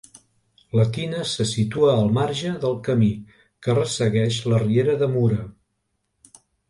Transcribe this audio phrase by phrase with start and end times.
[0.77, 3.09] La tina se situa al marge del camí
[3.67, 5.39] que ressegueix la riera de Mura.